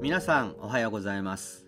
[0.00, 1.66] 皆さんおはようございます。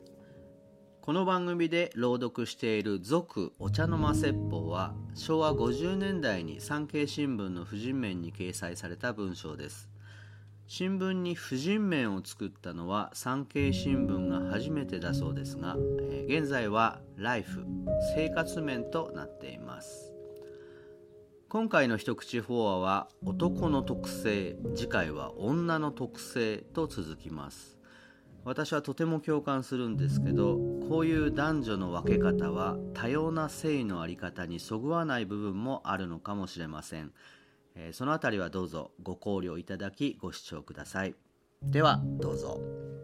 [1.01, 9.89] この番組で朗読している「続お茶の間説法」は昭和50年代に産経新聞の婦人面に掲載された文章です。
[10.67, 15.77] 新聞に婦人面を作ったのは産経新聞が初めてだそうですが、
[16.27, 17.65] 現在はライフ
[18.17, 20.16] 生活面となっています。
[21.49, 27.79] 今回の一口法話は男の特性次回は女の特性と続きます。
[28.45, 30.57] 私はとても共感するんですけど
[30.89, 37.13] こういう男女の分け方は多様な性の在り方にそぐわない部分もあるのかもしれません、
[37.75, 41.15] え、そのあたりはどうぞご考慮いただきご視聴ください。
[41.63, 42.96] ではどうぞ。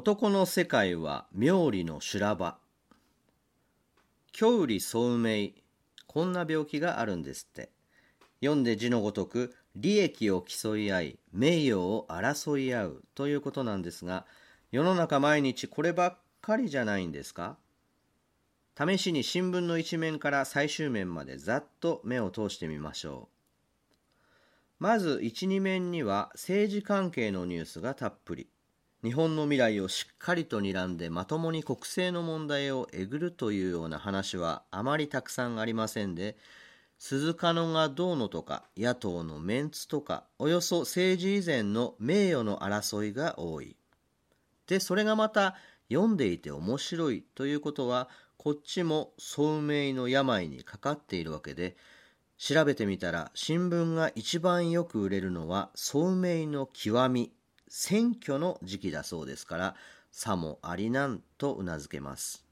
[0.00, 2.56] 男の世界は妙理の修羅場。
[4.30, 5.54] 郷里総命
[6.06, 7.72] こんな病気があるんですって。
[8.40, 13.04] 読んで字のごとく利益を競い合い名誉を争い合う。
[13.16, 14.24] ということなんですが
[14.70, 17.56] 世の中毎日こればっかりじゃないんですか？
[18.78, 23.28] 試しに新聞の一面から最終面までざっと目を通してみましょ
[24.80, 24.84] う。
[24.84, 28.48] まず12面には政治関係のニュースがたっぷり。
[29.04, 36.36] 日本の未来をしっかりと睨んでまともに国政の問題をえぐるというような話はあまりたくさんありませんで
[36.98, 43.76] 鈴鹿野がどうのとか野党のメンツとかおよそ政治以前の名誉の争いが多い。
[44.66, 45.54] でそれがまた
[45.88, 51.76] 読んでいて面白いということはこっちも聡明の病にかかっているわけで
[52.36, 57.32] 調べてみたら新聞が一番よく売れるのは聡明の極み
[57.68, 59.74] 選挙の時期だそうですから
[60.10, 62.44] さもありなんとうなずけます。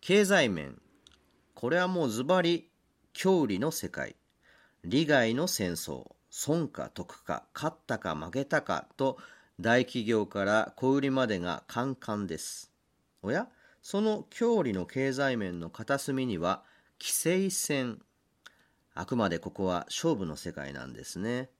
[0.00, 0.80] 経済面
[1.54, 2.68] これはもうズバリ
[3.12, 4.16] 郷里の世界。
[4.84, 9.18] 利害の戦争損か得か勝ったか負けたかと
[9.60, 12.72] 大企業から小売りまでがカンカンです。
[13.22, 13.46] おや？
[13.80, 16.64] その郷里の経済面の片隅には
[17.00, 18.00] 規制線。
[18.94, 21.50] あくまでここは勝負の世界なんですね。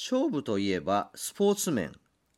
[0.00, 1.90] 勝負といえばスポーツ面。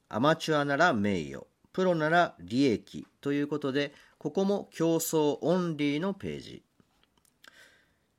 [0.09, 1.45] アマチュアなら名誉。
[1.75, 3.07] プロなら利益。
[3.21, 6.63] ということでここも競争オンリーのページ。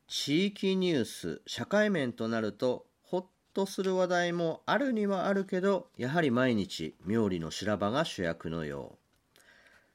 [0.08, 1.42] 地域ニュース。
[1.48, 3.26] 社会面となるとホッ
[3.56, 9.00] とする話題もあるにはあるけどやはり毎日妙理の修羅場が主役のよ
[9.36, 9.40] う。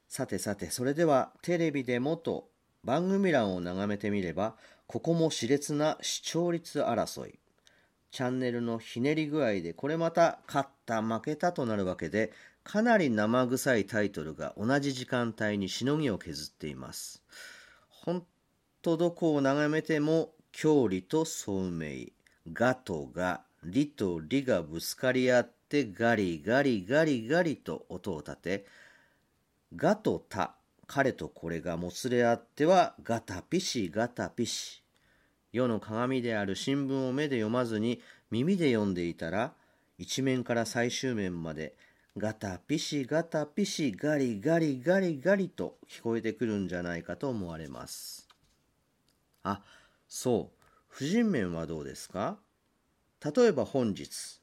[0.09, 2.49] さてさてそれではテレビでもと
[2.83, 4.55] 番組欄を眺めてみれば
[4.87, 7.39] ここも熾烈な視聴率争い。
[8.17, 12.33] チャンネルのひねり具合でこれまた勝った負けたとなるわけで
[12.63, 17.21] かなり生臭いタイトルが同じ時間帯にしのぎを削っています。
[17.91, 18.25] 本
[18.81, 22.07] 当どこを眺めても郷里と聡明。
[22.51, 28.65] ガとが理と理がぶつかり合ってガリガリガリガリと音を立て
[29.75, 30.55] ガとタ
[30.87, 34.86] 彼とこれがもつれ合ってはガタピシガタピシ。
[35.53, 39.53] 世の鏡である新聞を目で読まずに耳で読んでいたら
[39.97, 41.75] 一面から最終面まで
[42.17, 48.27] ガタピシガタピシガリガリガリガリと聞こえてくるんじゃないかと思われます。
[49.43, 49.61] あ
[50.07, 50.57] そう。
[50.87, 52.37] 婦人面はどうですか？
[53.23, 54.41] 例えば本日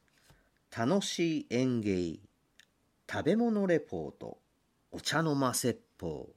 [0.76, 2.20] 楽しい演芸
[3.10, 4.38] 食べ物レポート
[4.92, 6.28] お茶の間説法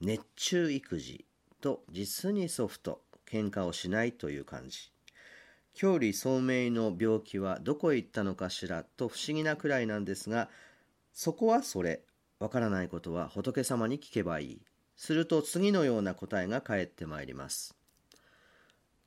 [0.00, 1.24] 熱中育児
[1.60, 3.02] と実にソフト。
[3.30, 4.92] 喧嘩をしないという感じ。
[5.74, 10.48] 郷里聡明の病気はどこへ行ったのかしらと不思議なくらいなんですが
[11.12, 12.00] そこはそれ
[12.38, 14.62] わからないことは仏様に聞けばいい。
[14.96, 17.74] すると次のような答えが返ってまいります。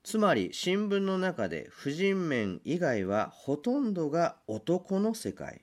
[0.04, 5.62] つまり新聞の中で婦人面以外はほとんどが男の世界。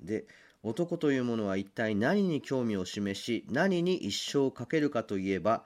[0.00, 0.26] で
[0.62, 5.64] 男というものは一体何に興味を示し何に一生かけるかといえば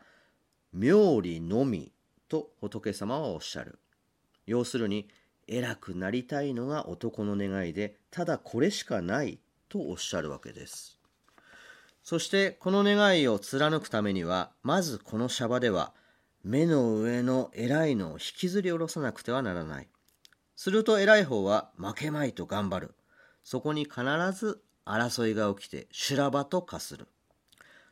[0.72, 1.92] 妙理のみ。
[2.28, 3.78] と仏様はおっしゃる。
[4.46, 5.08] 要するに、
[5.48, 10.98] 偉くなりたいのが男の願いで、ただこれしかないとおっしゃるわけです。
[12.02, 15.92] そしてこの願いを貫くためには、まずこのシャバでは、
[16.44, 19.88] 目の上の偉いのを引きずり下ろさなくてはならない。
[20.54, 22.94] すると偉い方は負けまいと頑張る。
[23.42, 24.02] そこに必
[24.32, 27.08] ず争いが起きて修羅場と化する。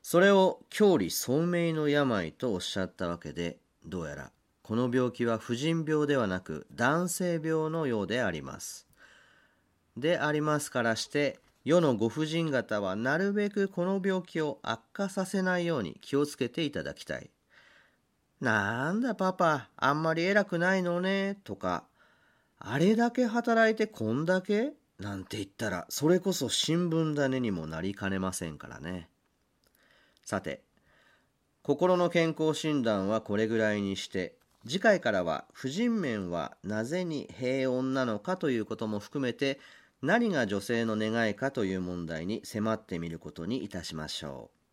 [0.02, 4.30] それを郷里聡明の病とおっしゃったわけで、どうやら
[4.64, 8.86] この病気は婦人病ではなく男性病のようであります。
[9.94, 17.28] でありますからして世のご婦人方はなるべくこの病気を悪化させないように気をつけていただきたい。
[18.40, 21.84] なんだパパ、あんまり偉くないのね、とか、
[22.58, 24.72] あれだけ働いてこんだけ？
[24.98, 29.08] なんて言ったら、それこそ新聞種にもなりかねませんからね。
[30.22, 30.62] さて、
[31.62, 39.60] 心の健康診断はこれぐらいにして、次回からは婦人面はなぜに平穏なのかということも含めて
[40.02, 44.63] 何が女性の願いかという問題に迫ってみることにいたしましょう。